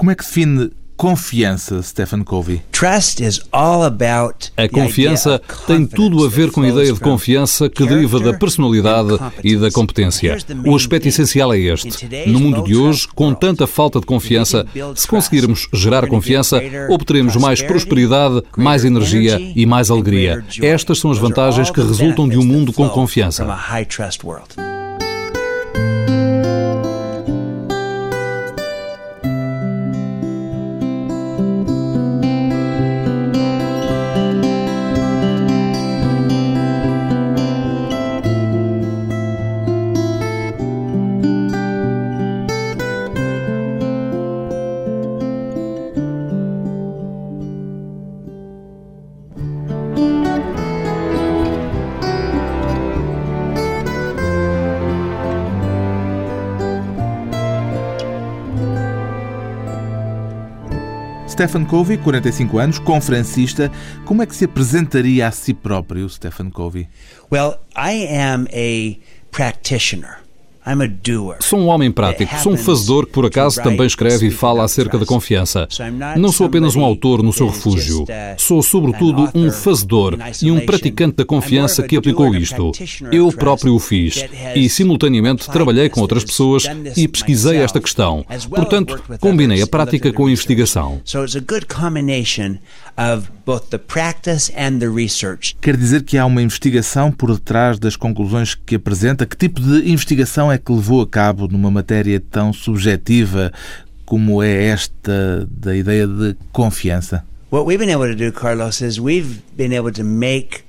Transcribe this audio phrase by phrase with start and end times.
[0.00, 2.62] Como é que define confiança, Stephen Covey?
[4.56, 9.10] A confiança tem tudo a ver com a ideia de confiança que deriva da personalidade
[9.44, 10.38] e da competência.
[10.64, 12.08] O aspecto essencial é este.
[12.28, 14.64] No mundo de hoje, com tanta falta de confiança,
[14.96, 20.42] se conseguirmos gerar confiança, obteremos mais prosperidade, mais energia e mais alegria.
[20.62, 23.44] Estas são as vantagens que resultam de um mundo com confiança.
[61.50, 63.72] Stephen Covey, 45 anos, conferencista.
[64.04, 66.88] Como é que se apresentaria a si próprio, Stephen Covey?
[67.28, 69.00] Well, I am a
[69.32, 70.29] practitioner.
[71.40, 74.98] Sou um homem prático, sou um fazedor que por acaso também escreve e fala acerca
[74.98, 75.68] da confiança.
[76.16, 78.04] Não sou apenas um autor no seu refúgio.
[78.36, 82.72] Sou, sobretudo, um fazedor e um praticante da confiança que aplicou isto.
[83.10, 86.64] Eu próprio o fiz e, simultaneamente, trabalhei com outras pessoas
[86.96, 88.24] e pesquisei esta questão.
[88.48, 91.00] Portanto, combinei a prática com a investigação.
[95.58, 99.24] Quer dizer que há uma investigação por detrás das conclusões que apresenta?
[99.24, 103.50] Que tipo de investigação é que levou a cabo numa matéria tão subjetiva
[104.04, 107.24] como é esta da ideia de confiança?
[107.50, 110.62] What we've been able to do, Carlos, is we've been able to make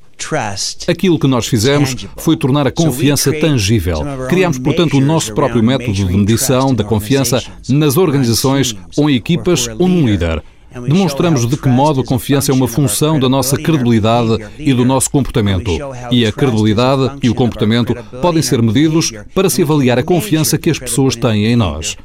[0.87, 4.01] Aquilo que nós fizemos foi tornar a confiança tangível.
[4.29, 9.67] Criámos, portanto, o nosso próprio método de medição da confiança nas organizações ou em equipas
[9.79, 10.43] ou num líder.
[10.73, 15.09] Demonstramos de que modo a confiança é uma função da nossa credibilidade e do nosso
[15.11, 15.71] comportamento.
[16.09, 20.69] E a credibilidade e o comportamento podem ser medidos para se avaliar a confiança que
[20.69, 21.97] as pessoas têm em nós.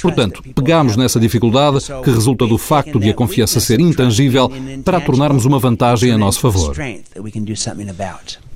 [0.00, 4.50] Portanto, pegamos nessa dificuldade que resulta do facto de a confiança ser intangível
[4.84, 6.76] para a tornarmos uma vantagem a nosso favor.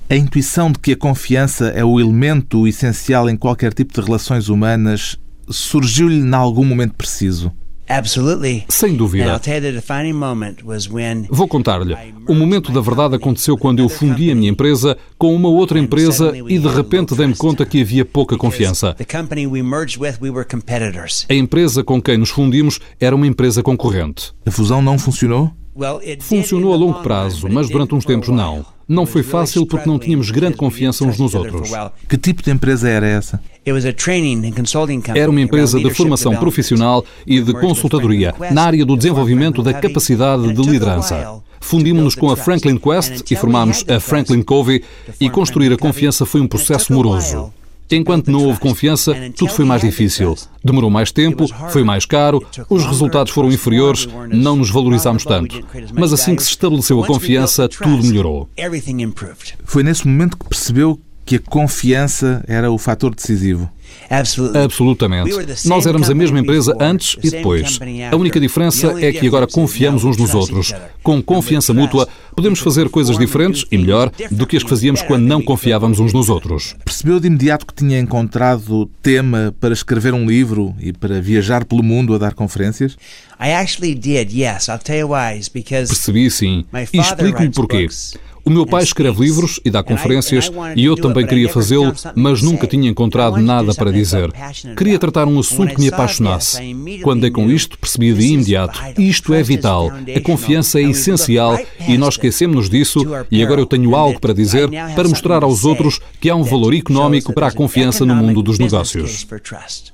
[0.09, 4.47] A intuição de que a confiança é o elemento essencial em qualquer tipo de relações
[4.47, 5.17] humanas
[5.49, 7.51] surgiu-lhe em algum momento preciso?
[8.69, 9.25] Sem dúvida.
[11.29, 11.95] Vou contar-lhe.
[12.27, 16.31] O momento da verdade aconteceu quando eu fundi a minha empresa com uma outra empresa
[16.47, 18.95] e de repente dei-me conta que havia pouca confiança.
[21.29, 24.31] A empresa com quem nos fundimos era uma empresa concorrente.
[24.45, 25.51] A fusão não funcionou?
[26.21, 28.65] Funcionou a longo prazo, mas durante uns tempos não.
[28.87, 31.71] Não foi fácil porque não tínhamos grande confiança uns nos outros.
[32.09, 33.41] Que tipo de empresa era essa?
[35.15, 40.51] Era uma empresa de formação profissional e de consultadoria na área do desenvolvimento da capacidade
[40.51, 41.41] de liderança.
[41.61, 44.83] Fundimos-nos com a Franklin Quest e formámos a Franklin Covey
[45.21, 47.53] e construir a confiança foi um processo moroso.
[47.91, 50.35] Enquanto não houve confiança, tudo foi mais difícil.
[50.63, 55.63] Demorou mais tempo, foi mais caro, os resultados foram inferiores, não nos valorizámos tanto.
[55.93, 58.49] Mas assim que se estabeleceu a confiança, tudo melhorou.
[59.65, 63.69] Foi nesse momento que percebeu que a confiança era o fator decisivo.
[64.63, 65.31] Absolutamente.
[65.67, 67.79] Nós éramos a mesma empresa antes e depois.
[68.11, 70.73] A única diferença é que agora confiamos uns nos outros.
[71.03, 75.25] Com confiança mútua, podemos fazer coisas diferentes e melhor do que as que fazíamos quando
[75.25, 76.75] não confiávamos uns nos outros.
[76.83, 81.83] Percebeu de imediato que tinha encontrado tema para escrever um livro e para viajar pelo
[81.83, 82.97] mundo a dar conferências?
[85.89, 86.65] Percebi sim.
[86.93, 87.87] E explico-lhe porquê.
[88.43, 92.65] O meu pai escreve livros e dá conferências e eu também queria fazê-lo, mas nunca
[92.65, 94.31] tinha encontrado nada para dizer.
[94.75, 96.59] Queria tratar um assunto que me apaixonasse.
[97.03, 98.79] Quando dei com isto, percebi de imediato.
[98.97, 99.91] Isto é vital.
[100.15, 104.69] A confiança é essencial e nós esquecemos-nos disso e agora eu tenho algo para dizer
[104.95, 108.57] para mostrar aos outros que há um valor económico para a confiança no mundo dos
[108.57, 109.27] negócios.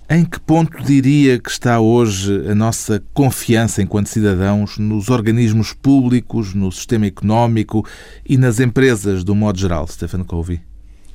[0.09, 6.53] Em que ponto diria que está hoje a nossa confiança enquanto cidadãos nos organismos públicos,
[6.53, 7.85] no sistema económico
[8.25, 10.61] e nas empresas, do modo geral, Stephen Covey?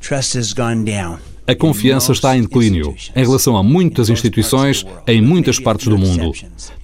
[0.00, 1.18] Trust has gone down.
[1.44, 6.30] A confiança está em declínio em relação a muitas instituições em muitas partes do mundo.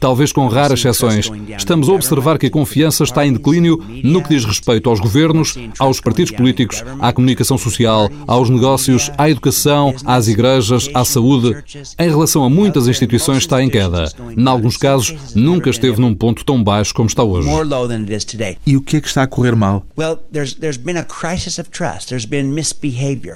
[0.01, 4.31] Talvez com raras exceções, estamos a observar que a confiança está em declínio no que
[4.31, 10.27] diz respeito aos governos, aos partidos políticos, à comunicação social, aos negócios, à educação, às
[10.27, 11.57] igrejas, à saúde.
[11.97, 14.13] Em relação a muitas instituições está em queda.
[14.37, 17.49] Em alguns casos, nunca esteve num ponto tão baixo como está hoje.
[18.67, 19.87] E o que é que está a correr mal?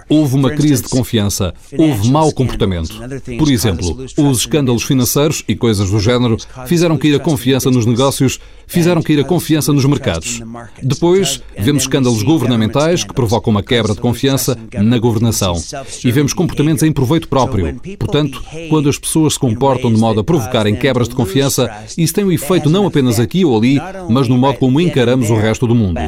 [0.09, 2.95] Houve uma crise de confiança confiança, houve mau comportamento.
[3.39, 8.41] Por exemplo, os escândalos financeiros e coisas do género fizeram cair a confiança nos negócios,
[8.67, 10.41] fizeram cair a confiança nos mercados.
[10.83, 15.55] Depois, vemos escândalos governamentais que provocam uma quebra de confiança na governação.
[16.03, 17.79] E vemos comportamentos em proveito próprio.
[17.99, 22.25] Portanto, quando as pessoas se comportam de modo a provocarem quebras de confiança, isso tem
[22.25, 23.79] um efeito não apenas aqui ou ali,
[24.09, 26.01] mas no modo como encaramos o resto do mundo.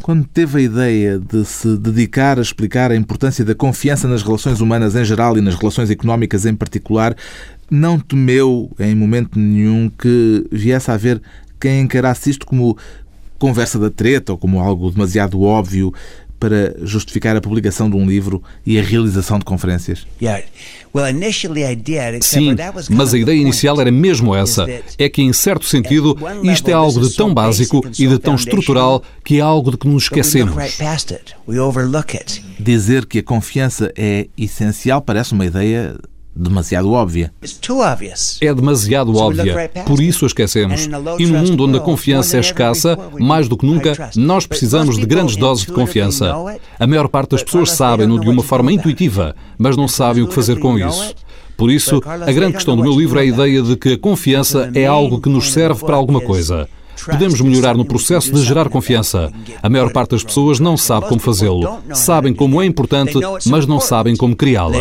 [0.00, 4.60] Quando teve a ideia de se dedicar a explicar a importância da confiança nas relações
[4.60, 7.16] humanas em geral e nas relações económicas em particular,
[7.70, 11.20] não temeu em momento nenhum que viesse a haver
[11.60, 12.76] quem encarasse isto como
[13.38, 15.92] conversa da treta ou como algo demasiado óbvio
[16.38, 20.06] para justificar a publicação de um livro e a realização de conferências?
[22.22, 22.54] Sim,
[22.90, 24.66] mas a ideia inicial era mesmo essa.
[24.98, 29.02] É que, em certo sentido, isto é algo de tão básico e de tão estrutural
[29.24, 30.54] que é algo de que nos esquecemos.
[32.58, 35.96] Dizer que a confiança é essencial parece uma ideia
[36.36, 37.32] demasiado óbvia.
[38.42, 40.88] É demasiado óbvia, por isso a esquecemos.
[41.18, 45.06] E no mundo onde a confiança é escassa, mais do que nunca, nós precisamos de
[45.06, 46.34] grandes doses de confiança.
[46.78, 50.34] A maior parte das pessoas sabem-no de uma forma intuitiva, mas não sabem o que
[50.34, 51.14] fazer com isso.
[51.56, 54.70] Por isso, a grande questão do meu livro é a ideia de que a confiança
[54.74, 56.68] é algo que nos serve para alguma coisa.
[57.04, 59.32] Podemos melhorar no processo de gerar confiança.
[59.62, 61.80] A maior parte das pessoas não sabe como fazê-lo.
[61.92, 63.14] Sabem como é importante,
[63.46, 64.76] mas não sabem como criá-la.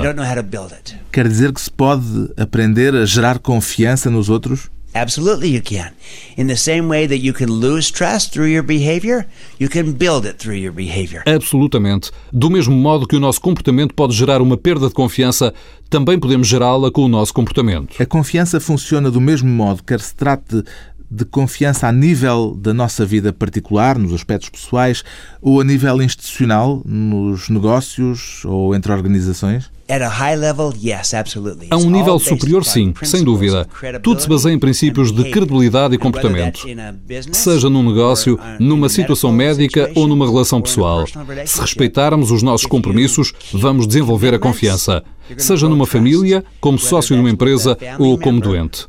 [1.12, 4.70] Quer dizer que se pode aprender a gerar confiança nos outros?
[4.96, 5.92] Absolutely, you can.
[6.38, 9.26] In the same way that you can lose trust through your behavior,
[9.60, 11.22] you can build it through your behavior.
[11.28, 12.12] Absolutamente.
[12.32, 15.54] Do mesmo modo que o nosso comportamento pode gerar uma perda de confiança,
[15.90, 18.02] também podemos gerá-la com o nosso comportamento.
[18.02, 20.64] A confiança funciona do mesmo modo, quer se trate
[21.16, 25.02] de confiança a nível da nossa vida particular, nos aspectos pessoais,
[25.42, 29.72] ou a nível institucional, nos negócios ou entre organizações?
[31.70, 33.68] A um nível superior, sim, sem dúvida.
[34.02, 36.66] Tudo se baseia em princípios de credibilidade e comportamento.
[37.32, 41.06] Seja num negócio, numa situação médica ou numa relação pessoal.
[41.46, 45.04] Se respeitarmos os nossos compromissos, vamos desenvolver a confiança.
[45.38, 48.88] Seja numa família, como sócio numa empresa ou como doente.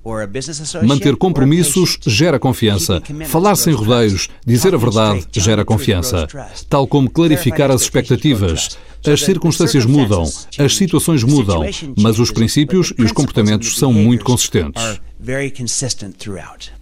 [0.83, 3.03] Manter compromissos gera confiança.
[3.27, 6.27] Falar sem rodeios, dizer a verdade, gera confiança.
[6.69, 8.79] Tal como clarificar as expectativas.
[9.06, 10.25] As circunstâncias mudam,
[10.59, 11.62] as situações mudam,
[11.97, 15.00] mas os princípios e os comportamentos são muito consistentes.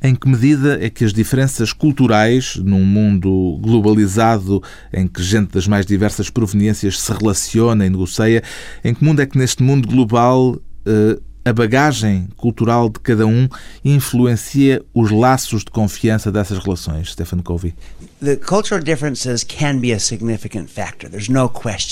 [0.03, 5.69] Em que medida é que as diferenças culturais, num mundo globalizado em que gente das
[5.69, 8.43] mais diversas proveniências se relaciona e negocia,
[8.83, 13.49] em que mundo é que neste mundo global eh, a bagagem cultural de cada um
[13.85, 17.75] influencia os laços de confiança dessas relações, Stephen Covey?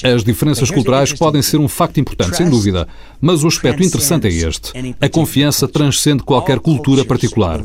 [0.05, 2.89] As diferenças culturais podem ser um facto importante, sem dúvida,
[3.21, 4.73] mas o aspecto interessante é este.
[4.99, 7.61] A confiança transcende qualquer cultura particular.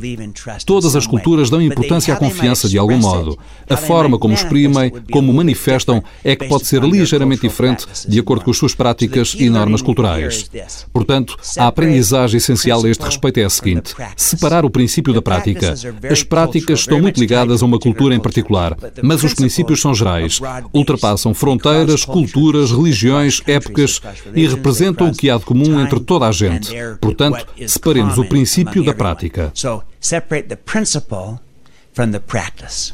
[0.65, 3.39] Todas as culturas dão importância à confiança de algum modo.
[3.69, 8.51] A forma como exprimem, como manifestam, é que pode ser ligeiramente diferente de acordo com
[8.51, 10.49] as suas práticas e normas culturais.
[10.91, 15.75] Portanto, a aprendizagem essencial a este respeito é a seguinte: separar o princípio da prática.
[16.09, 20.39] As práticas estão muito ligadas a uma cultura em particular, mas os princípios são gerais.
[20.73, 24.01] Ultrapassam fronteiras, culturas, religiões, épocas
[24.33, 26.73] e representam o que há de comum entre toda a gente.
[26.99, 29.51] Portanto, separemos o princípio da prática.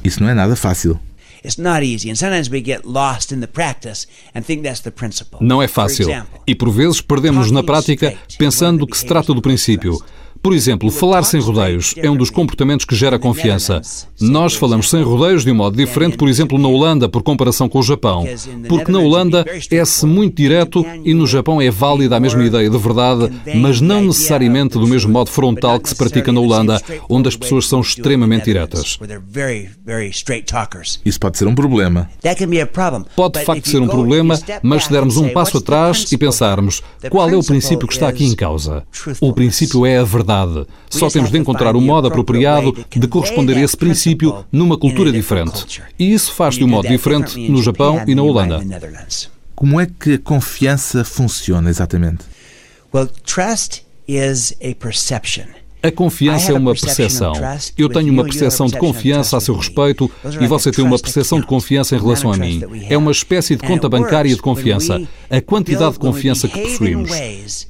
[0.03, 0.99] Isso não é nada fácil.
[5.41, 6.07] Não é fácil.
[6.47, 9.99] E por vezes perdemos na prática pensando que se trata do princípio.
[10.43, 13.79] Por exemplo, falar sem rodeios é um dos comportamentos que gera confiança.
[14.19, 17.79] Nós falamos sem rodeios de um modo diferente, por exemplo, na Holanda, por comparação com
[17.79, 18.27] o Japão.
[18.67, 22.77] Porque na Holanda é-se muito direto e no Japão é válida a mesma ideia de
[22.77, 27.37] verdade, mas não necessariamente do mesmo modo frontal que se pratica na Holanda, onde as
[27.37, 28.99] pessoas são extremamente diretas.
[31.05, 32.09] Isso pode ser um problema.
[33.15, 37.29] Pode de facto ser um problema, mas se dermos um passo atrás e pensarmos qual
[37.29, 38.83] é o princípio que está aqui em causa.
[39.21, 40.67] O princípio é a verdade verdade.
[40.89, 45.81] Só temos de encontrar o modo apropriado de corresponder a esse princípio numa cultura diferente.
[45.97, 48.61] E isso faz de um modo diferente no Japão e na Holanda.
[49.55, 52.25] Como é que a confiança funciona exatamente?
[52.93, 55.45] Well, trust is a perception.
[55.83, 57.33] A confiança é uma percepção.
[57.77, 60.09] Eu tenho uma percepção de confiança a seu respeito
[60.39, 62.63] e você tem uma percepção de confiança em relação a mim.
[62.89, 67.11] É uma espécie de conta bancária de confiança, a quantidade de confiança que possuímos.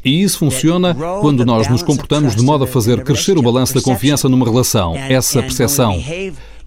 [0.06, 3.82] E isso funciona quando nós nos comportamos de modo a fazer crescer o balanço da
[3.82, 6.00] confiança numa relação, essa percepção.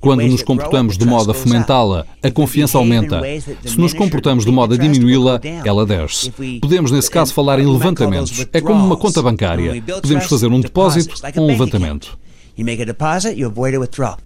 [0.01, 3.21] Quando nos comportamos de modo a fomentá-la, a confiança aumenta.
[3.65, 6.33] Se nos comportamos de modo a diminuí-la, ela desce.
[6.61, 8.47] Podemos, nesse caso, falar em levantamentos.
[8.53, 9.83] É como uma conta bancária.
[9.83, 12.19] Podemos fazer um depósito ou um levantamento.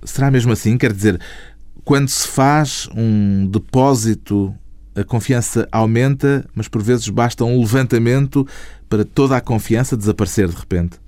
[0.05, 0.79] Será mesmo assim?
[0.79, 1.21] Quer dizer,
[1.85, 4.55] quando se faz um depósito,
[4.95, 8.47] a confiança aumenta, mas por vezes basta um levantamento
[8.89, 10.99] para toda a confiança desaparecer de repente.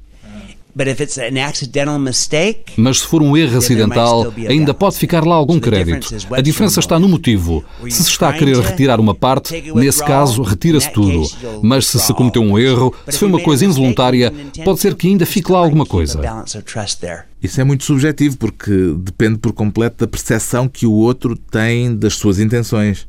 [2.76, 6.14] Mas se for um erro acidental, ainda pode ficar lá algum crédito.
[6.33, 7.64] A diferença está no motivo.
[7.88, 11.29] Se se está a querer retirar uma parte, nesse caso, retira-se tudo.
[11.62, 14.33] Mas se se cometeu um erro, se foi uma coisa involuntária,
[14.64, 16.21] pode ser que ainda fique lá alguma coisa.
[17.43, 22.15] Isso é muito subjetivo porque depende por completo da percepção que o outro tem das
[22.15, 23.07] suas intenções.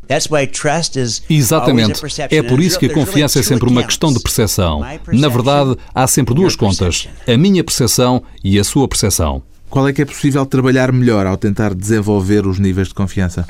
[1.30, 2.00] Exatamente.
[2.36, 4.80] É por isso que a confiança é sempre uma questão de percepção.
[5.20, 9.44] Na verdade, há sempre duas contas: a minha percepção e a sua percepção.
[9.74, 13.48] Qual é que é possível trabalhar melhor ao tentar desenvolver os níveis de confiança?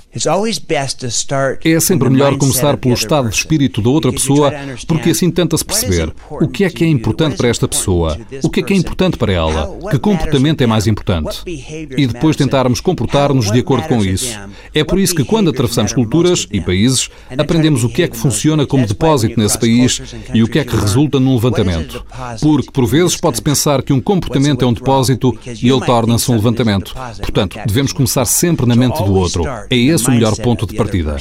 [1.66, 4.50] É sempre melhor começar pelo estado de espírito da outra pessoa,
[4.88, 8.62] porque assim tenta-se perceber o que é que é importante para esta pessoa, o que
[8.62, 11.42] é que é importante para ela, que comportamento é mais importante.
[11.46, 14.40] E depois tentarmos comportar-nos de acordo com isso.
[14.74, 18.66] É por isso que quando atravessamos culturas e países, aprendemos o que é que funciona
[18.66, 20.02] como depósito nesse país
[20.34, 22.06] e o que é que resulta num levantamento.
[22.40, 26.32] Porque, por vezes, pode-se pensar que um comportamento é um depósito e ele torna torna-se
[26.32, 26.94] um levantamento.
[27.22, 29.44] Portanto, devemos começar sempre na mente do outro.
[29.70, 31.18] É esse o melhor ponto de partida.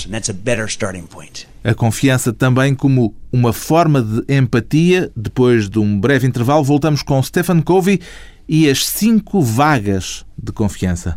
[1.64, 5.10] A confiança também como uma forma de empatia.
[5.16, 8.00] Depois de um breve intervalo, voltamos com Stephen Covey
[8.48, 11.16] e as cinco vagas de confiança.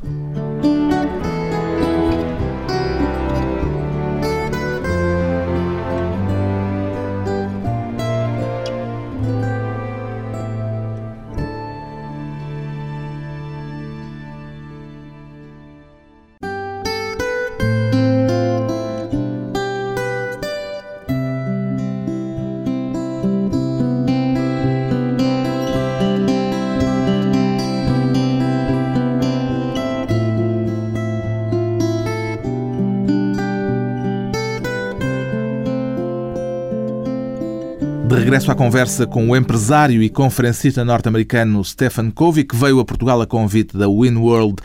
[38.15, 42.85] De regresso à conversa com o empresário e conferencista norte-americano Stephen Covey, que veio a
[42.85, 44.55] Portugal a convite da WinWorld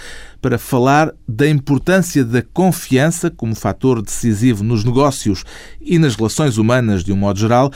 [0.40, 5.42] para falar da importância da confiança como fator decisivo nos negócios
[5.80, 7.72] e nas relações humanas de um modo geral.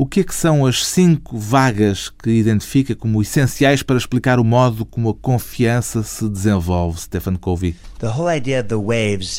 [0.00, 4.44] O que é que são as cinco vagas que identifica como essenciais para explicar o
[4.44, 7.74] modo como a confiança se desenvolve, Stephen Covey?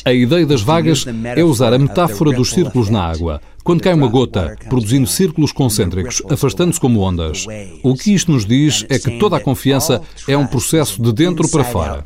[0.04, 3.40] A ideia das vagas é usar a metáfora dos círculos na água.
[3.64, 7.46] Quando cai uma gota, produzindo círculos concêntricos, afastando-se como ondas.
[7.82, 11.48] O que isto nos diz é que toda a confiança é um processo de dentro
[11.48, 12.04] para fora.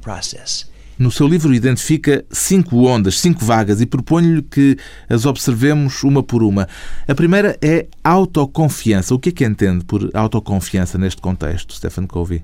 [0.99, 4.77] No seu livro identifica cinco ondas, cinco vagas e proponho-lhe que
[5.09, 6.69] as observemos uma por uma.
[7.09, 9.15] A primeira é autoconfiança.
[9.15, 12.43] O que é que entende por autoconfiança neste contexto, Stephen Covey?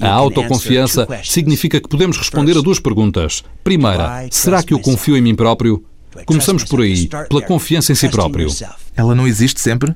[0.00, 3.44] A autoconfiança significa que podemos responder a duas perguntas.
[3.62, 5.84] Primeira, será que eu confio em mim próprio?
[6.26, 8.48] Começamos por aí, pela confiança em si próprio.
[8.96, 9.94] Ela não existe sempre?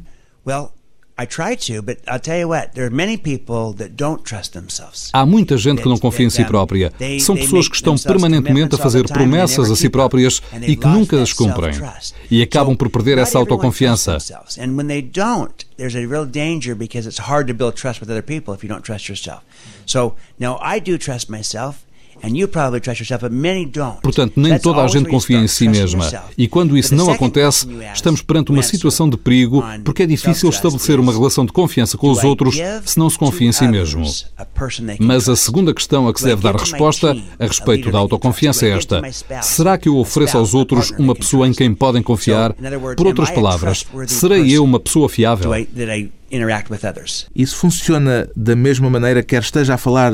[5.12, 6.92] Há muita gente que não confia em si própria.
[7.20, 11.32] São pessoas que estão permanentemente a fazer promessas a si próprias e que nunca as
[11.32, 11.74] cumprem.
[12.30, 14.18] E acabam por perder essa autoconfiança.
[15.76, 18.68] There's a real danger because it's hard to build trust with other people if you
[18.68, 19.42] don't trust yourself.
[19.86, 21.83] So now I do trust myself.
[24.02, 26.10] Portanto, nem toda a gente confia em si mesma.
[26.36, 30.98] E quando isso não acontece, estamos perante uma situação de perigo, porque é difícil estabelecer
[31.00, 34.04] uma relação de confiança com os outros se não se confia em si mesmo.
[34.98, 38.70] Mas a segunda questão a que se deve dar resposta a respeito da autoconfiança é
[38.70, 39.02] esta:
[39.42, 42.54] será que eu ofereço aos outros uma pessoa em quem podem confiar?
[42.96, 45.50] Por outras palavras, serei eu uma pessoa fiável?
[46.34, 47.26] Interact with others.
[47.34, 50.12] Isso funciona da mesma maneira quer esteja a falar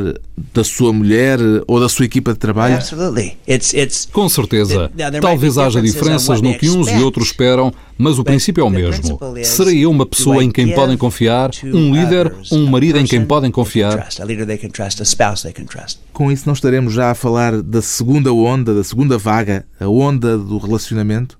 [0.52, 2.74] da sua mulher ou da sua equipa de trabalho?
[2.74, 3.36] Absolutely.
[3.48, 4.90] It's, it's, Com certeza.
[5.20, 9.18] Talvez haja diferenças no que uns e outros esperam, mas o princípio é o mesmo.
[9.44, 13.50] Serei eu uma pessoa em quem podem confiar, um líder, um marido em quem podem
[13.50, 14.08] confiar?
[16.12, 20.36] Com isso não estaremos já a falar da segunda onda, da segunda vaga, a onda
[20.36, 21.39] do relacionamento?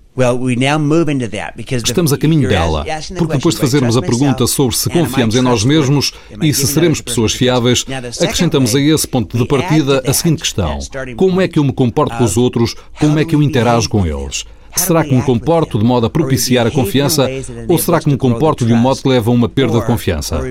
[1.85, 2.85] Estamos a caminho dela,
[3.17, 6.99] porque depois de fazermos a pergunta sobre se confiamos em nós mesmos e se seremos
[6.99, 7.85] pessoas fiáveis,
[8.21, 10.79] acrescentamos a esse ponto de partida a seguinte questão:
[11.15, 14.05] como é que eu me comporto com os outros, como é que eu interajo com
[14.05, 14.45] eles?
[14.75, 17.29] Será que me comporto de modo a propiciar a confiança?
[17.67, 20.41] ou será que me comporto de um modo que leva a uma perda de confiança?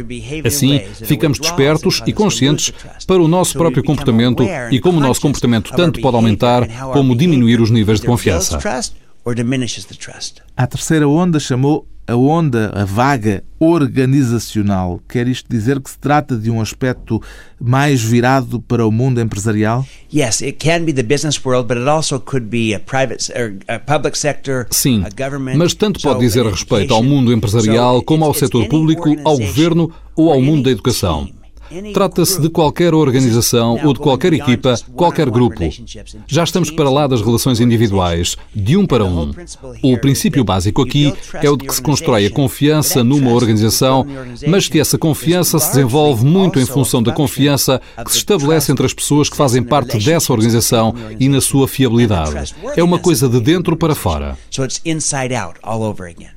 [0.45, 2.73] Assim, ficamos despertos e conscientes
[3.07, 7.61] para o nosso próprio comportamento e como o nosso comportamento tanto pode aumentar como diminuir
[7.61, 8.59] os níveis de confiança.
[10.57, 15.01] A terceira onda chamou a onda, a vaga organizacional.
[15.09, 17.23] Quer isto dizer que se trata de um aspecto
[17.61, 19.87] mais virado para o mundo empresarial?
[20.13, 23.55] Yes, it can be the business world, but it also could be a private or
[23.69, 25.05] a public sector, Sim,
[25.57, 30.33] mas tanto pode dizer respeito ao mundo empresarial como ao setor público, ao governo ou
[30.33, 31.29] ao mundo da educação.
[31.93, 35.69] Trata-se de qualquer organização ou de qualquer equipa, qualquer grupo.
[36.27, 39.33] Já estamos para lá das relações individuais, de um para um.
[39.83, 44.07] O princípio básico aqui é o de que se constrói a confiança numa organização,
[44.47, 48.87] mas que essa confiança se desenvolve muito em função da confiança que se estabelece entre
[48.87, 52.55] as pessoas que fazem parte dessa organização e na sua fiabilidade.
[52.77, 54.37] É uma coisa de dentro para fora.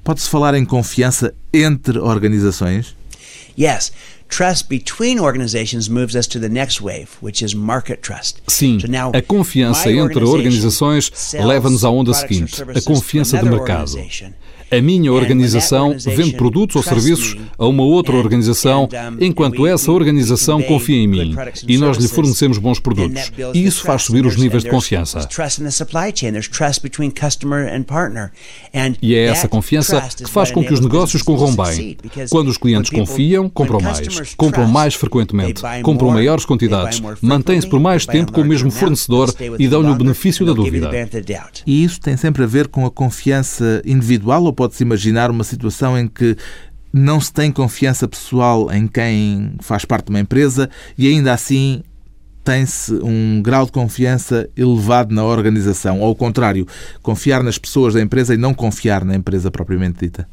[0.04, 2.96] Pode-se falar em confiança entre organizações?
[3.58, 3.92] Yes.
[4.34, 8.42] Trust between organizations moves us to the next wave, which is market trust.
[8.48, 8.80] Sim,
[9.14, 13.92] a confiança entre organizações leva-nos à onda seguinte, a confiança de mercado.
[14.76, 18.90] A minha organização vende produtos ou serviços a uma outra organização,
[19.20, 21.36] enquanto essa organização confia em mim
[21.68, 23.32] e nós lhe fornecemos bons produtos.
[23.54, 25.28] E isso faz subir os níveis de confiança.
[29.00, 31.96] E é essa confiança que faz com que os negócios corram bem.
[32.32, 38.08] Quando os clientes confiam, compram mais, compram mais frequentemente, compram maiores quantidades, mantêm-se por mais
[38.08, 40.90] tempo com o mesmo fornecedor e dão-lhe o benefício da dúvida.
[41.68, 46.00] E isso tem sempre a ver com a confiança individual ou pode-se imaginar uma situação
[46.00, 46.38] em que
[46.94, 51.84] não se tem confiança pessoal em quem faz parte de uma empresa e ainda assim
[52.46, 56.66] tem-se um grau de confiança elevado na organização, ou ao contrário,
[57.02, 60.28] confiar nas pessoas da empresa e não confiar na empresa propriamente dita.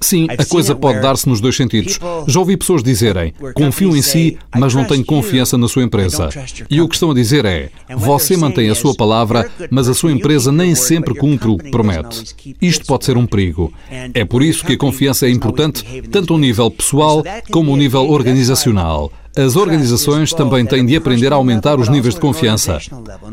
[0.00, 1.98] Sim, a coisa pode dar-se nos dois sentidos.
[2.26, 6.28] Já ouvi pessoas dizerem: confio em si, mas não tenho confiança na sua empresa.
[6.68, 10.12] E o que estão a dizer é: você mantém a sua palavra, mas a sua
[10.12, 12.34] empresa nem sempre cumpre o que promete.
[12.60, 13.72] Isto pode ser um perigo.
[14.12, 18.10] É por isso que a confiança é importante, tanto ao nível pessoal como ao nível
[18.10, 19.10] organizacional.
[19.36, 22.78] As organizações também têm de aprender a aumentar os níveis de confiança.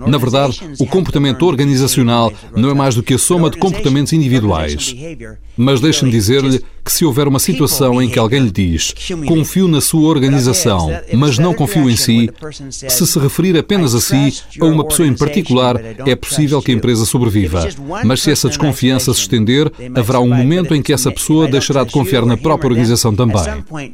[0.07, 4.95] Na verdade, o comportamento organizacional não é mais do que a soma de comportamentos individuais.
[5.55, 8.93] Mas deixe-me dizer-lhe que se houver uma situação em que alguém lhe diz
[9.27, 12.29] confio na sua organização, mas não confio em si,
[12.61, 16.75] se se referir apenas a si ou uma pessoa em particular, é possível que a
[16.75, 17.67] empresa sobreviva.
[18.03, 21.91] Mas se essa desconfiança se estender, haverá um momento em que essa pessoa deixará de
[21.91, 23.93] confiar na própria organização também.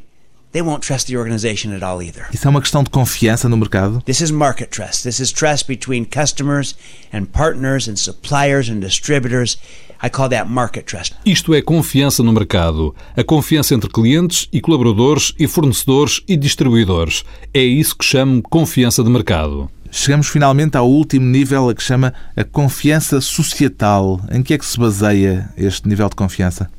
[0.54, 2.28] They won't trust the organization at all either.
[2.34, 4.02] Isso é uma questão de confiança no mercado?
[4.06, 5.04] This is market trust.
[5.04, 6.76] This is trust between customers
[7.14, 9.58] and partners and suppliers and distributors.
[10.02, 11.16] I call that market trust.
[11.26, 12.96] Isto é confiança no mercado.
[13.16, 17.26] A confiança entre clientes e colaboradores e fornecedores e distribuidores.
[17.54, 19.70] É isso que chamo confiança de mercado.
[19.91, 24.21] Chegamos finalmente ao último nível, a que chama a confiança societal.
[24.32, 26.69] Em que é que se baseia este nível de confiança?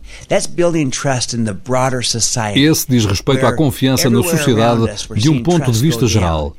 [2.59, 4.83] Esse diz respeito à confiança na sociedade
[5.17, 6.57] de um ponto de vista geral.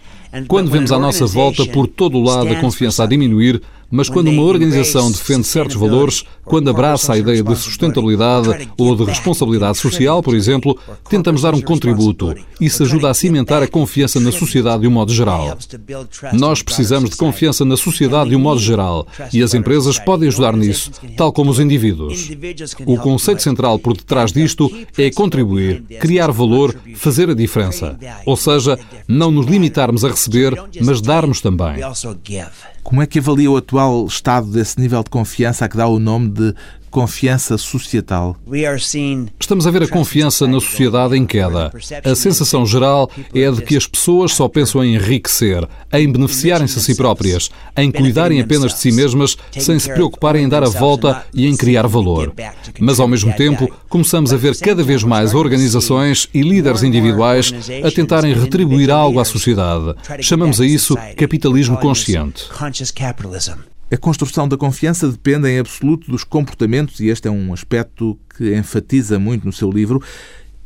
[0.47, 4.29] Quando vemos à nossa volta por todo o lado a confiança a diminuir, mas quando
[4.29, 10.21] uma organização defende certos valores, quando abraça a ideia de sustentabilidade ou de responsabilidade social,
[10.21, 10.77] por exemplo,
[11.09, 12.35] tentamos dar um contributo.
[12.59, 15.57] Isso ajuda a cimentar a confiança na sociedade de um modo geral.
[16.33, 20.55] Nós precisamos de confiança na sociedade de um modo geral e as empresas podem ajudar
[20.55, 22.29] nisso, tal como os indivíduos.
[22.85, 27.97] O conceito central por detrás disto é contribuir, criar valor, fazer a diferença.
[28.25, 31.77] Ou seja, não nos limitarmos a receber, mas darmos também.
[32.83, 35.99] Como é que avalia o atual estado desse nível de confiança a que dá o
[35.99, 36.55] nome de
[36.89, 38.35] confiança societal?
[39.39, 41.71] Estamos a ver a confiança na sociedade em queda.
[42.03, 46.81] A sensação geral é de que as pessoas só pensam em enriquecer, em beneficiarem-se a
[46.81, 51.25] si próprias, em cuidarem apenas de si mesmas, sem se preocuparem em dar a volta
[51.33, 52.33] e em criar valor.
[52.79, 57.91] Mas, ao mesmo tempo, começamos a ver cada vez mais organizações e líderes individuais a
[57.91, 59.95] tentarem retribuir algo à sociedade.
[60.21, 62.45] Chamamos a isso capitalismo consciente.
[63.91, 68.55] A construção da confiança depende em absoluto dos comportamentos, e este é um aspecto que
[68.55, 69.99] enfatiza muito no seu livro,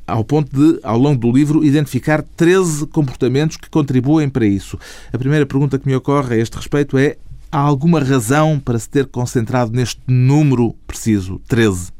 [0.05, 4.77] ao ponto de, ao longo do livro, identificar 13 comportamentos que contribuem para isso.
[5.13, 7.15] A primeira pergunta que me ocorre a este respeito é:
[7.49, 11.93] há alguma razão para se ter concentrado neste número preciso, 13?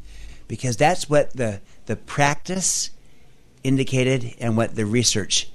[0.46, 2.90] Because that's what the, the practice
[3.64, 5.53] indicated and what the research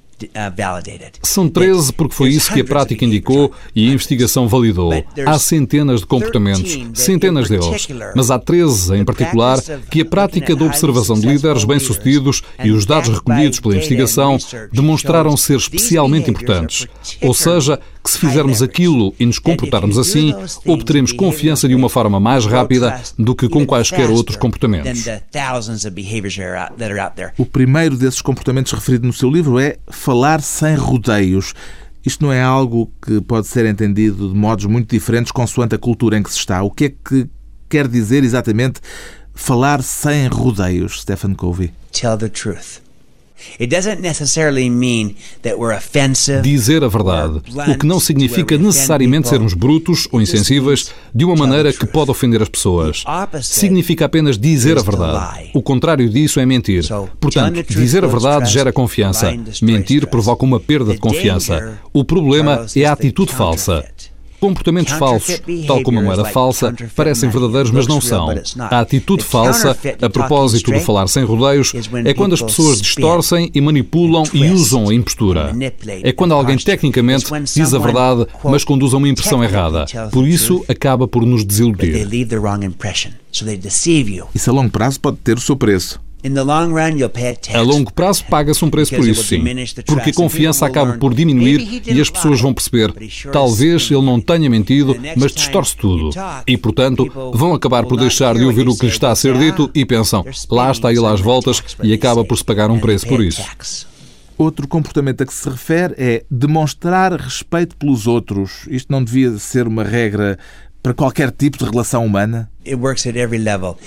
[1.21, 4.91] São 13 porque foi isso que a prática indicou e a investigação validou.
[5.25, 10.65] Há centenas de comportamentos, centenas deles, mas há 13 em particular que a prática da
[10.65, 14.37] observação de líderes bem-sucedidos e os dados recolhidos pela investigação
[14.71, 16.87] demonstraram ser especialmente importantes.
[17.21, 20.33] Ou seja, que se fizermos aquilo e nos comportarmos assim,
[20.65, 25.05] obteremos confiança de uma forma mais rápida do que com quaisquer outros comportamentos.
[27.37, 31.53] O primeiro desses comportamentos referido no seu livro é falar sem rodeios.
[32.05, 36.17] Isto não é algo que pode ser entendido de modos muito diferentes consoante a cultura
[36.17, 36.63] em que se está.
[36.63, 37.29] O que é que
[37.67, 38.79] quer dizer exatamente
[39.33, 41.71] falar sem rodeios, Stephen Covey?
[41.91, 42.88] Tell the truth.
[46.41, 51.71] Dizer a verdade, o que não significa necessariamente sermos brutos ou insensíveis de uma maneira
[51.73, 53.03] que pode ofender as pessoas.
[53.41, 55.49] Significa apenas dizer a verdade.
[55.53, 56.83] O contrário disso é mentir.
[57.19, 59.31] Portanto, dizer a verdade gera confiança.
[59.61, 61.79] Mentir provoca uma perda de confiança.
[61.93, 63.83] O problema é a atitude falsa.
[64.39, 68.29] Comportamentos falsos, tal como a moeda falsa, parecem verdadeiros, mas não são.
[68.57, 71.73] A atitude falsa, a propósito de falar sem rodeios,
[72.05, 75.53] é quando as pessoas distorcem e manipulam e usam a impostura.
[76.03, 79.85] É quando alguém tecnicamente diz a verdade, mas conduz a uma impressão errada.
[80.11, 82.07] Por isso, acaba por nos desiludir.
[84.33, 85.99] Isso a longo prazo pode ter o seu preço.
[87.53, 89.43] A longo prazo paga-se um preço por isso, sim.
[89.85, 92.93] Porque a confiança acaba por diminuir e as pessoas vão perceber
[93.31, 96.09] talvez ele não tenha mentido, mas distorce tudo.
[96.45, 99.69] E, portanto, vão acabar por deixar de ouvir o que lhe está a ser dito
[99.73, 103.23] e pensam, lá está ele às voltas e acaba por se pagar um preço por
[103.23, 103.41] isso.
[104.37, 108.65] Outro comportamento a que se refere é demonstrar respeito pelos outros.
[108.69, 110.39] Isto não devia ser uma regra
[110.81, 112.49] para qualquer tipo de relação humana?
[112.65, 113.77] It works at every level.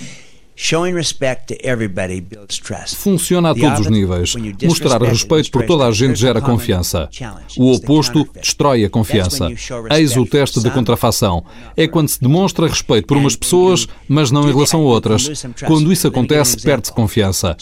[2.94, 4.34] Funciona a todos os níveis.
[4.62, 7.08] Mostrar respeito por toda a gente gera confiança.
[7.56, 9.48] O oposto destrói a confiança.
[9.90, 11.44] Eis o teste de contrafação.
[11.76, 15.42] É quando se demonstra respeito por umas pessoas, mas não em relação a outras.
[15.66, 17.56] Quando isso acontece, perde-se confiança.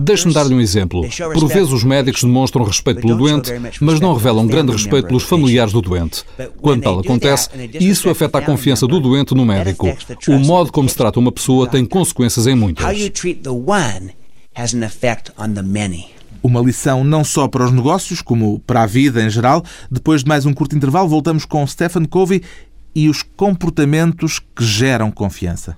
[0.00, 1.02] Deixe-me dar-lhe um exemplo.
[1.34, 5.72] Por vezes os médicos demonstram respeito pelo doente, mas não revelam grande respeito pelos familiares
[5.72, 6.24] do doente.
[6.60, 7.48] Quando tal acontece,
[7.80, 9.88] isso afeta a confiança do doente no médico.
[10.28, 12.84] O modo como se trata uma pessoa tem consequências consequências em muitas.
[16.42, 19.64] Uma lição não só para os negócios, como para a vida em geral.
[19.90, 22.42] Depois de mais um curto intervalo, voltamos com Stephen Covey
[22.94, 25.76] e os comportamentos que geram confiança.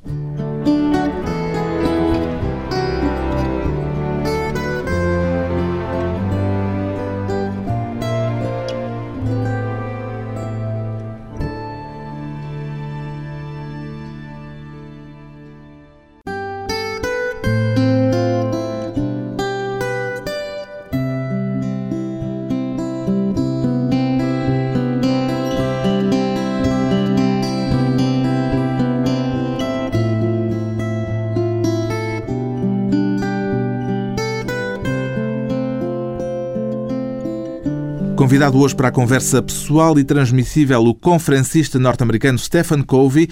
[38.45, 43.27] Convidado hoje para a conversa pessoal e transmissível o conferencista norte-americano Stephen Covey,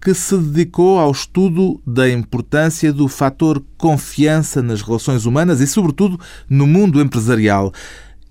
[0.00, 6.18] que se dedicou ao estudo da importância do fator confiança nas relações humanas e, sobretudo,
[6.48, 7.74] no mundo empresarial.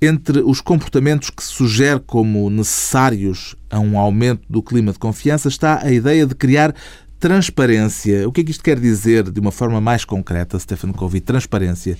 [0.01, 5.85] Entre os comportamentos que sugere como necessários a um aumento do clima de confiança está
[5.85, 6.73] a ideia de criar
[7.23, 8.27] Transparência.
[8.27, 11.21] O que é que isto quer dizer de uma forma mais concreta, Stephen Covey?
[11.21, 11.97] Transparência.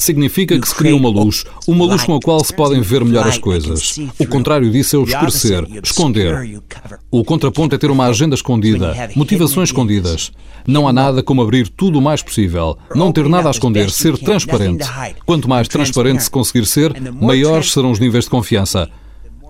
[0.00, 3.28] Significa que se cria uma luz, uma luz com a qual se podem ver melhor
[3.28, 3.98] as coisas.
[4.18, 6.62] O contrário disso é o escurecer, esconder.
[7.10, 10.32] O contraponto é ter uma agenda escondida, motivações escondidas.
[10.66, 14.16] Não há nada como abrir tudo o mais possível, não ter nada a esconder, ser
[14.16, 14.88] transparente.
[15.26, 18.88] Quanto mais transparente se conseguir ser, maiores serão os níveis de confiança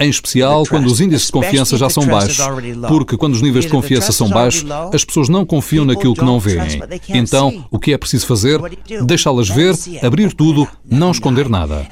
[0.05, 2.45] em especial quando os índices de confiança já são baixos,
[2.89, 6.39] porque quando os níveis de confiança são baixos, as pessoas não confiam naquilo que não
[6.39, 6.83] veem.
[7.09, 8.61] Então, o que é preciso fazer?
[9.05, 11.87] Deixá-las ver, abrir tudo, não esconder nada.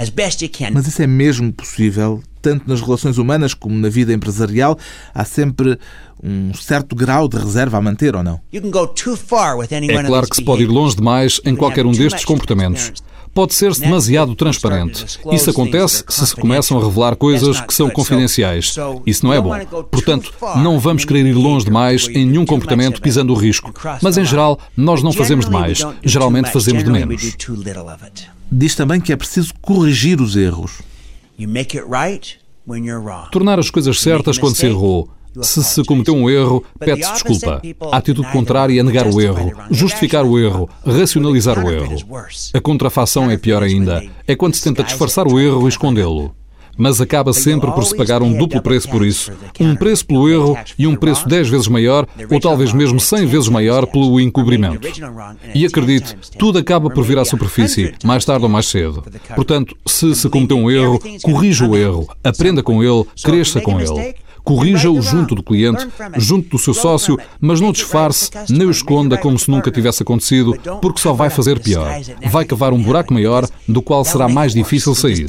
[0.73, 2.23] Mas isso é mesmo possível?
[2.43, 4.79] Tanto nas relações humanas como na vida empresarial,
[5.13, 5.79] há sempre
[6.23, 8.41] um certo grau de reserva a manter ou não?
[8.51, 12.93] É claro que se pode ir longe demais em qualquer um destes comportamentos
[13.35, 15.05] pode ser-se demasiado transparente.
[15.33, 18.77] Isso acontece se se começam a revelar coisas que são confidenciais.
[19.07, 19.53] Isso não é bom.
[19.91, 23.73] Portanto, não vamos querer ir longe demais em nenhum comportamento pisando o risco.
[24.03, 25.85] Mas, em geral, nós não fazemos demais.
[26.03, 27.37] Geralmente fazemos de menos.
[28.53, 30.83] Diz também que é preciso corrigir os erros.
[33.31, 35.09] Tornar as coisas certas quando se errou.
[35.43, 37.63] Se se cometeu um erro, pede-se desculpa.
[37.93, 41.97] A atitude contrária é negar o erro, justificar o erro, racionalizar o erro.
[42.53, 44.03] A contrafação é pior ainda.
[44.27, 46.35] É quando se tenta disfarçar o erro e escondê-lo
[46.81, 49.31] mas acaba sempre por se pagar um duplo preço por isso.
[49.61, 53.49] Um preço pelo erro e um preço 10 vezes maior, ou talvez mesmo 100 vezes
[53.51, 54.89] maior pelo encobrimento.
[55.55, 59.05] E acredite, tudo acaba por vir à superfície, mais tarde ou mais cedo.
[59.35, 64.15] Portanto, se se cometeu um erro, corrija o erro, aprenda com ele, cresça com ele.
[64.45, 69.39] Corrija-o junto do cliente, junto do seu sócio, mas não disfarce nem o esconda como
[69.39, 71.91] se nunca tivesse acontecido, porque só vai fazer pior.
[72.31, 75.27] Vai cavar um buraco maior do qual será mais difícil sair.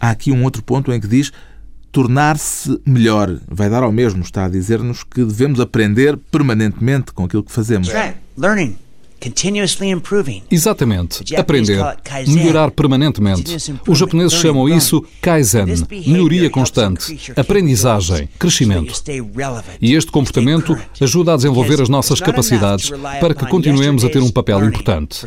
[0.00, 1.32] Há aqui um outro ponto em que diz
[1.90, 3.38] tornar-se melhor.
[3.46, 7.88] Vai dar ao mesmo, está a dizer-nos que devemos aprender permanentemente com aquilo que fazemos.
[8.36, 8.81] Learning.
[10.50, 11.34] Exatamente.
[11.36, 11.78] Aprender.
[12.26, 13.56] Melhorar permanentemente.
[13.86, 15.66] Os japoneses chamam isso Kaizen.
[16.06, 18.92] melhoria constante, aprendizagem, crescimento.
[19.80, 24.30] E este comportamento ajuda a desenvolver as nossas capacidades para que continuemos a ter um
[24.30, 25.26] papel importante.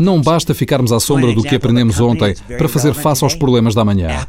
[0.00, 3.84] Não basta ficarmos à sombra do que aprendemos ontem para fazer face aos problemas da
[3.84, 4.26] manhã.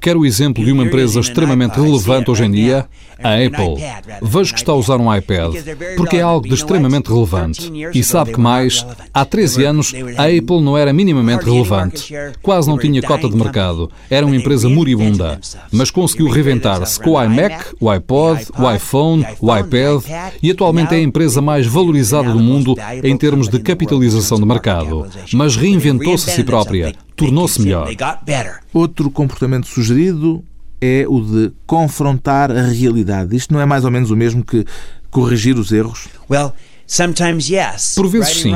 [0.00, 2.86] Quer o exemplo de uma empresa extremamente relevante hoje em dia?
[3.22, 3.82] A Apple.
[4.22, 5.54] Vejo que está a usar um iPad,
[5.96, 7.72] porque é algo de extremamente relevante.
[7.92, 8.86] E sabe que mais?
[9.12, 12.12] Há 13 anos, a Apple não era minimamente relevante.
[12.42, 13.90] Quase não tinha cota de mercado.
[14.10, 15.40] Era uma empresa moribunda.
[15.72, 20.04] Mas conseguiu reinventar-se com o iMac, o iPod, o iPhone, o iPad
[20.42, 25.06] e atualmente é a empresa mais valorizada do mundo em termos de capitalização de mercado.
[25.32, 27.88] Mas reinventou-se a si própria, tornou-se melhor.
[28.72, 30.44] Outro comportamento sugerido
[30.80, 33.34] é o de confrontar a realidade.
[33.34, 34.64] Isto não é mais ou menos o mesmo que
[35.10, 36.08] corrigir os erros?
[36.30, 36.52] Well,
[37.96, 38.52] por vezes sim.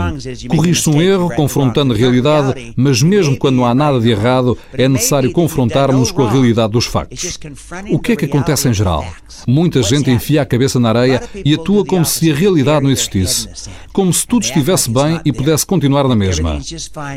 [0.49, 4.88] Corrige-se um erro confrontando a realidade, mas mesmo quando não há nada de errado, é
[4.88, 7.38] necessário confrontarmos com a realidade dos factos.
[7.90, 9.05] O que é que acontece em geral?
[9.47, 13.49] Muita gente enfia a cabeça na areia e atua como se a realidade não existisse.
[13.93, 16.61] Como se tudo estivesse bem e pudesse continuar na mesma.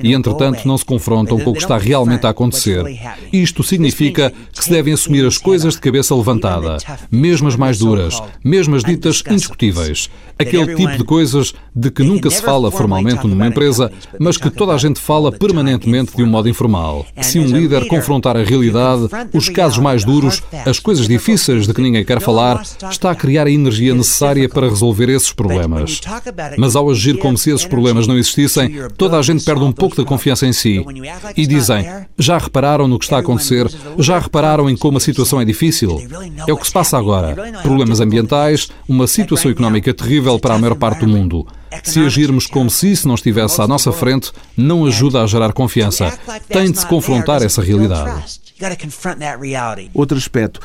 [0.02, 2.84] E, entretanto, não se confrontam com o que está realmente a acontecer.
[3.32, 6.78] Isto significa que se devem assumir as coisas de cabeça levantada,
[7.12, 10.10] mesmo as mais duras, mesmo as ditas indiscutíveis.
[10.38, 14.74] Aquele tipo de coisas de que nunca se fala formalmente numa empresa, mas que toda
[14.74, 17.06] a gente fala permanentemente de um modo informal.
[17.22, 21.82] Se um líder confrontar a realidade, os casos mais duros, as coisas difíceis de que
[21.82, 26.02] ninguém quer falar, está a criar a energia necessária para resolver esses problemas.
[26.58, 29.96] Mas ao agir como se esses problemas não existissem, toda a gente perde um pouco
[29.96, 30.84] da confiança em si.
[31.38, 31.86] E dizem:
[32.18, 33.70] já repararam no que está a acontecer?
[34.00, 36.02] Já repararam em como a situação é difícil?
[36.48, 37.36] É o que se passa agora.
[37.62, 41.46] Problemas ambientais, uma situação económica terrível para a maior parte parte do mundo.
[41.84, 46.18] Se agirmos como se isso não estivesse à nossa frente, não ajuda a gerar confiança.
[46.48, 48.42] Tem de se confrontar essa realidade.
[49.94, 50.60] Outro aspecto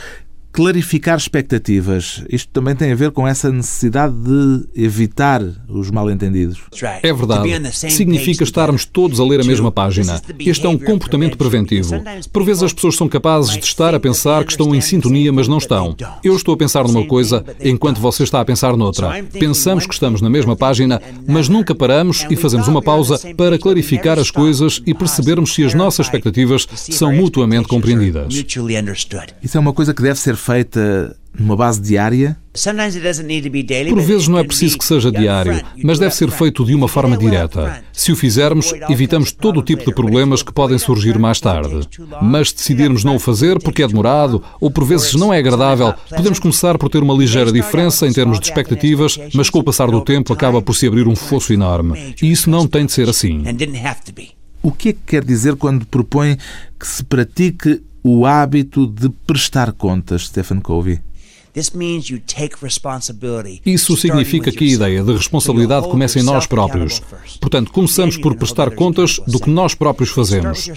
[0.53, 2.25] clarificar expectativas.
[2.29, 6.61] Isto também tem a ver com essa necessidade de evitar os mal-entendidos.
[7.03, 7.49] É verdade.
[7.73, 10.21] Significa estarmos todos a ler a mesma página.
[10.39, 12.03] Este é um comportamento preventivo.
[12.33, 15.49] Por vezes as pessoas são capazes de estar a pensar que estão em sintonia, mas
[15.49, 15.95] não estão.
[16.25, 19.25] Eu estou a pensar numa coisa enquanto você está a pensar noutra.
[19.25, 24.19] Pensamos que estamos na mesma página, mas nunca paramos e fazemos uma pausa para clarificar
[24.19, 28.45] as coisas e percebermos se as nossas expectativas são mutuamente compreendidas.
[29.43, 32.37] Isso é uma coisa que deve ser feita numa base diária?
[33.91, 37.17] Por vezes não é preciso que seja diário, mas deve ser feito de uma forma
[37.17, 37.83] direta.
[37.93, 41.89] Se o fizermos, evitamos todo o tipo de problemas que podem surgir mais tarde.
[42.21, 45.95] Mas se decidirmos não o fazer porque é demorado ou por vezes não é agradável,
[46.11, 49.89] podemos começar por ter uma ligeira diferença em termos de expectativas, mas com o passar
[49.89, 52.17] do tempo acaba por se abrir um fosso enorme.
[52.21, 53.45] E isso não tem de ser assim.
[54.61, 56.37] O que é que quer dizer quando propõe
[56.79, 61.01] que se pratique o hábito de prestar contas, Stephen Covey.
[63.65, 67.01] Isso significa que a ideia de responsabilidade começa em nós próprios.
[67.41, 70.69] Portanto, começamos por prestar contas do que nós próprios fazemos.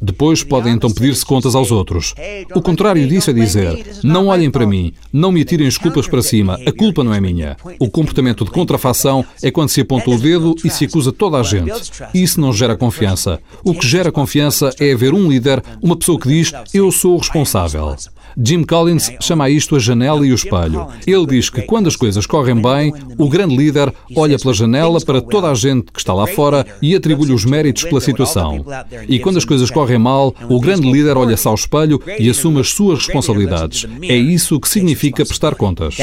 [0.00, 2.14] Depois podem então pedir-se contas aos outros.
[2.54, 6.22] O contrário disso é dizer: não olhem para mim, não me atirem as culpas para
[6.22, 7.56] cima, a culpa não é minha.
[7.78, 11.42] O comportamento de contrafação é quando se aponta o dedo e se acusa toda a
[11.42, 11.72] gente.
[12.12, 13.40] Isso não gera confiança.
[13.62, 17.18] O que gera confiança é haver um líder, uma pessoa que diz: eu sou o
[17.18, 17.94] responsável.
[18.42, 20.88] Jim Collins chama isto a janela e o espelho.
[21.06, 25.20] Ele diz que quando as coisas correm bem, o grande líder olha pela janela para
[25.20, 28.64] toda a gente que está lá fora e atribui-lhe os méritos pela situação.
[29.08, 32.70] E quando as coisas correm mal, o grande líder olha-se ao espelho e assume as
[32.70, 33.86] suas responsabilidades.
[34.02, 35.96] É isso que significa prestar contas.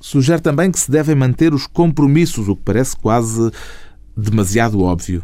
[0.00, 3.52] Sugere também que se devem manter os compromissos, o que parece quase
[4.16, 5.22] demasiado óbvio.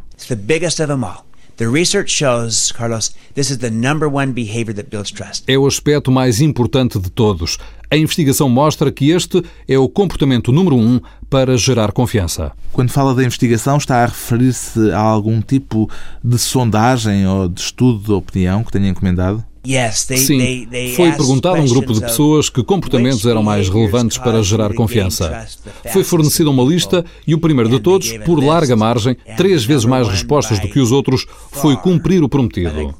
[5.48, 7.58] É o aspecto mais importante de todos.
[7.90, 12.52] A investigação mostra que este é o comportamento número um para gerar confiança.
[12.72, 15.90] Quando fala da investigação, está a referir-se a algum tipo
[16.22, 19.44] de sondagem ou de estudo de opinião que tenha encomendado?
[20.16, 24.72] Sim, foi perguntado a um grupo de pessoas que comportamentos eram mais relevantes para gerar
[24.74, 25.46] confiança.
[25.92, 30.08] Foi fornecida uma lista e o primeiro de todos, por larga margem, três vezes mais
[30.08, 32.94] respostas do que os outros, foi cumprir o prometido.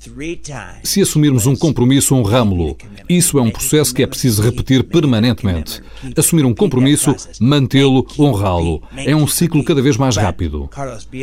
[0.83, 2.77] Se assumirmos um compromisso, honramo-lo.
[3.09, 5.81] Isso é um processo que é preciso repetir permanentemente.
[6.17, 8.83] Assumir um compromisso, mantê-lo, honrá-lo.
[8.97, 10.69] É um ciclo cada vez mais rápido.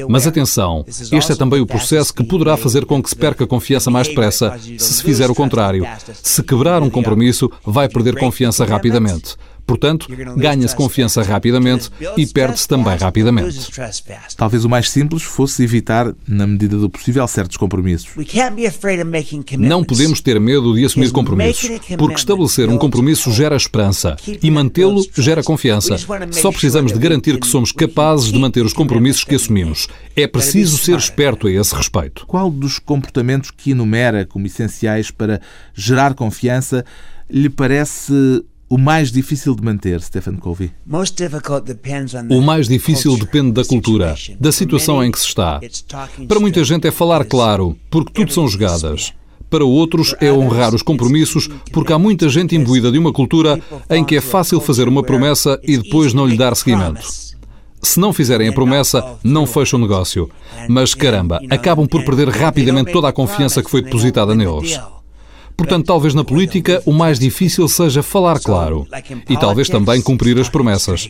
[0.09, 3.47] Mas atenção, este é também o processo que poderá fazer com que se perca a
[3.47, 5.87] confiança mais depressa se se fizer o contrário.
[6.21, 9.35] Se quebrar um compromisso, vai perder confiança rapidamente.
[9.65, 13.71] Portanto, ganha-se confiança rapidamente e perde-se também rapidamente.
[14.37, 18.09] Talvez o mais simples fosse evitar, na medida do possível, certos compromissos.
[19.57, 25.03] Não podemos ter medo de assumir compromissos, porque estabelecer um compromisso gera esperança e mantê-lo
[25.17, 25.97] gera confiança.
[26.31, 29.87] Só precisamos de garantir que somos capazes de manter os compromissos que assumimos.
[30.15, 32.25] É preciso ser esperto a esse respeito.
[32.27, 35.41] Qual dos comportamentos que enumera como essenciais para
[35.73, 36.85] gerar confiança
[37.29, 40.71] lhe parece o mais difícil de manter, Stephen Covey?
[42.29, 45.59] O mais difícil depende da cultura, da situação em que se está.
[46.27, 49.13] Para muita gente é falar claro, porque tudo são jogadas.
[49.49, 54.03] Para outros é honrar os compromissos, porque há muita gente imbuída de uma cultura em
[54.03, 57.01] que é fácil fazer uma promessa e depois não lhe dar seguimento.
[57.81, 60.27] Se não fizerem a promessa, não fecham o negócio.
[60.67, 64.79] Mas caramba, acabam por perder rapidamente toda a confiança que foi depositada neles.
[65.57, 68.87] Portanto, talvez na política o mais difícil seja falar claro
[69.29, 71.09] e talvez também cumprir as promessas.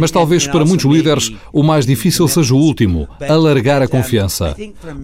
[0.00, 4.56] Mas talvez para muitos líderes o mais difícil seja o último, alargar a confiança.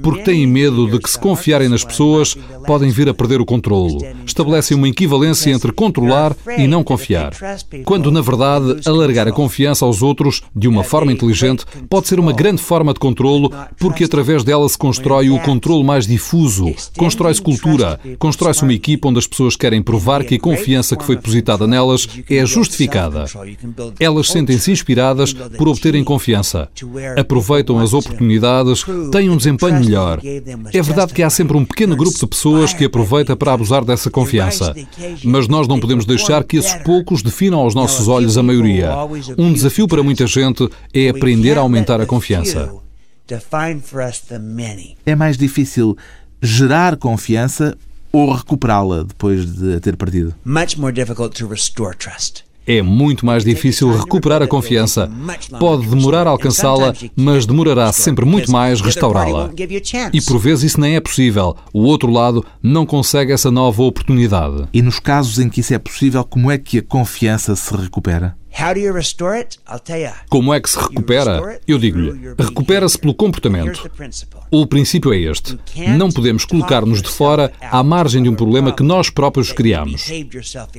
[0.02, 3.98] Porque têm medo de que, se confiarem nas pessoas, podem vir a perder o controlo.
[4.24, 7.32] Estabelecem uma equivalência entre controlar e não confiar.
[7.84, 12.32] Quando, na verdade, alargar a confiança aos outros de uma forma inteligente pode ser uma
[12.32, 17.98] grande forma de controlo, porque através dela se constrói o controlo mais difuso, constrói-se cultura,
[18.18, 22.08] constrói-se uma equipa onde as pessoas querem provar que a confiança que foi depositada nelas
[22.28, 23.24] é justificada.
[23.98, 26.68] Elas sentem-se inspiradas por obterem confiança.
[27.16, 30.20] Aproveitam as oportunidades, têm um desempenho melhor.
[30.72, 34.10] É verdade que há sempre um pequeno grupo de pessoas que aproveita para abusar dessa
[34.10, 34.74] confiança.
[35.24, 38.90] Mas nós não podemos deixar que esses poucos definam aos nossos olhos a maioria.
[39.38, 42.72] Um desafio para muita gente é aprender a aumentar a confiança.
[45.06, 45.96] É mais difícil
[46.40, 47.76] gerar confiança
[48.12, 50.34] ou recuperá-la depois de a ter perdido?
[50.44, 52.44] Much more difficult to restore trust.
[52.66, 55.10] É muito mais difícil recuperar a confiança.
[55.58, 59.50] Pode demorar a alcançá-la, mas demorará sempre muito mais restaurá-la.
[60.12, 61.56] E por vezes isso nem é possível.
[61.72, 64.68] O outro lado não consegue essa nova oportunidade.
[64.72, 68.36] E nos casos em que isso é possível, como é que a confiança se recupera?
[70.28, 71.58] Como é que se recupera?
[71.66, 73.90] Eu digo-lhe, recupera-se pelo comportamento.
[74.54, 75.58] O princípio é este.
[75.96, 80.10] Não podemos colocar-nos de fora à margem de um problema que nós próprios criamos.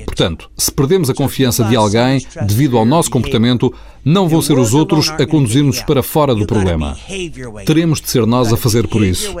[0.04, 4.74] Portanto, se perdemos a confiança de alguém devido ao nosso comportamento, não vão ser os
[4.74, 6.96] outros a conduzir-nos para fora do problema.
[7.66, 9.34] Teremos de ser nós a fazer por isso.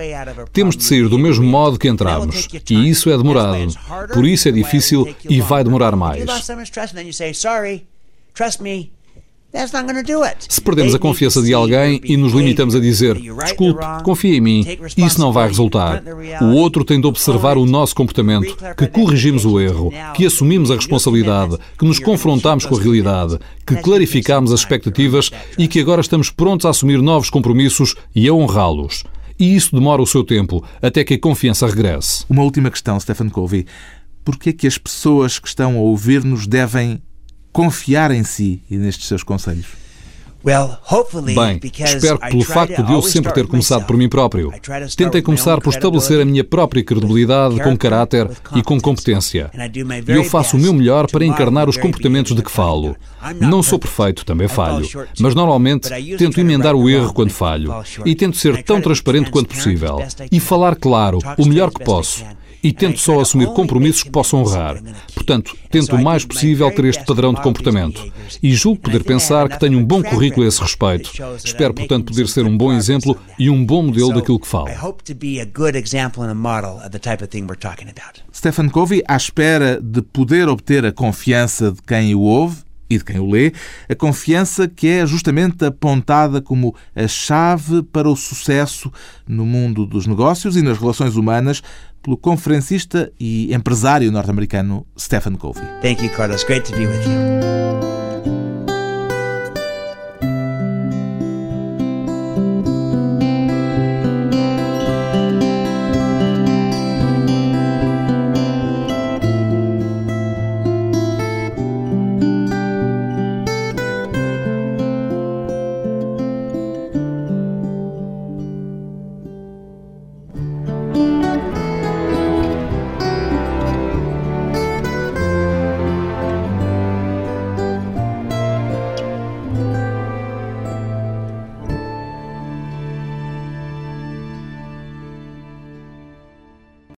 [0.52, 2.48] Temos de sair do mesmo modo que entramos.
[2.68, 3.72] E isso é demorado.
[4.12, 6.24] Por isso é difícil e vai demorar mais.
[8.34, 8.90] Trust me,
[10.48, 14.66] se perdemos a confiança de alguém e nos limitamos a dizer desculpe, confia em mim,
[14.96, 16.02] isso não vai resultar.
[16.42, 20.74] O outro tem de observar o nosso comportamento, que corrigimos o erro, que assumimos a
[20.74, 26.30] responsabilidade, que nos confrontamos com a realidade, que clarificamos as expectativas e que agora estamos
[26.30, 29.04] prontos a assumir novos compromissos e a honrá-los.
[29.38, 32.24] E isso demora o seu tempo, até que a confiança regresse.
[32.28, 33.66] Uma última questão, Stephen Covey.
[34.24, 37.00] Por que é que as pessoas que estão a ouvir-nos devem
[37.54, 39.66] confiar em si e nestes seus conselhos?
[41.34, 44.52] Bem, espero que pelo facto de eu sempre ter começado por mim próprio,
[44.94, 49.50] tentei começar por estabelecer a minha própria credibilidade com caráter e com competência.
[50.06, 52.94] E eu faço o meu melhor para encarnar os comportamentos de que falo.
[53.40, 54.86] Não sou perfeito, também falho,
[55.18, 55.88] mas normalmente
[56.18, 57.72] tento emendar o erro quando falho.
[58.04, 60.02] e tento ser tão transparente quanto possível.
[60.30, 62.22] e falar claro, o melhor que posso
[62.64, 64.82] e tento só assumir compromissos que posso honrar.
[65.12, 68.10] Portanto, tento o mais possível ter este padrão de comportamento.
[68.42, 71.10] E julgo poder pensar que tenho um bom currículo a esse respeito.
[71.44, 74.68] Espero, portanto, poder ser um bom exemplo e um bom modelo daquilo que falo.
[78.34, 83.04] Stephen Covey, à espera de poder obter a confiança de quem o ouve, e de
[83.04, 83.52] quem o lê,
[83.88, 88.92] a confiança que é justamente apontada como a chave para o sucesso
[89.26, 91.62] no mundo dos negócios e nas relações humanas
[92.04, 95.64] pelo conferencista e empresário norte-americano Stephen Covey.
[95.80, 96.44] Thank you, Carlos.
[96.44, 98.03] Great to be with you.